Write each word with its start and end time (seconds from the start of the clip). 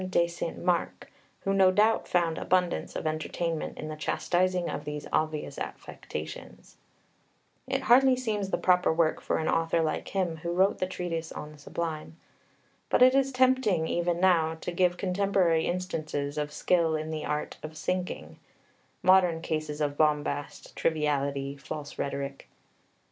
de 0.09 0.25
St. 0.27 0.57
Marc, 0.57 1.11
who 1.41 1.53
no 1.53 1.69
doubt 1.71 2.07
found 2.07 2.39
abundance 2.39 2.95
of 2.95 3.05
entertainment 3.05 3.77
in 3.77 3.87
the 3.87 3.95
chastising 3.95 4.67
of 4.67 4.83
these 4.83 5.05
obvious 5.13 5.59
affectations. 5.59 6.75
It 7.67 7.81
hardly 7.83 8.15
seems 8.15 8.49
the 8.49 8.57
proper 8.57 8.91
work 8.91 9.21
for 9.21 9.37
an 9.37 9.47
author 9.47 9.79
like 9.83 10.07
him 10.07 10.37
who 10.37 10.53
wrote 10.53 10.79
the 10.79 10.87
Treatise 10.87 11.31
on 11.31 11.51
the 11.51 11.59
Sublime. 11.59 12.17
But 12.89 13.03
it 13.03 13.13
is 13.13 13.31
tempting, 13.31 13.87
even 13.87 14.19
now, 14.19 14.55
to 14.61 14.71
give 14.71 14.97
contemporary 14.97 15.67
instances 15.67 16.35
of 16.39 16.51
skill 16.51 16.95
in 16.95 17.11
the 17.11 17.23
Art 17.23 17.57
of 17.61 17.77
Sinking 17.77 18.39
modern 19.03 19.39
cases 19.39 19.81
of 19.81 19.97
bombast, 19.99 20.75
triviality, 20.75 21.55
false 21.57 21.99
rhetoric. 21.99 22.49